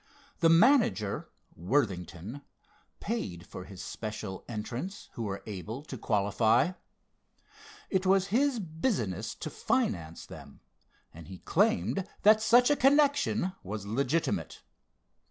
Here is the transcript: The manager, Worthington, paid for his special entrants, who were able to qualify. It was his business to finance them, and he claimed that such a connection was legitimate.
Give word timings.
The 0.39 0.49
manager, 0.49 1.29
Worthington, 1.55 2.41
paid 2.99 3.45
for 3.45 3.65
his 3.65 3.83
special 3.83 4.43
entrants, 4.49 5.09
who 5.13 5.21
were 5.21 5.43
able 5.45 5.83
to 5.83 5.95
qualify. 5.95 6.71
It 7.91 8.07
was 8.07 8.29
his 8.33 8.57
business 8.59 9.35
to 9.35 9.51
finance 9.51 10.25
them, 10.25 10.61
and 11.13 11.27
he 11.27 11.37
claimed 11.37 12.07
that 12.23 12.41
such 12.41 12.71
a 12.71 12.75
connection 12.75 13.53
was 13.63 13.85
legitimate. 13.85 14.63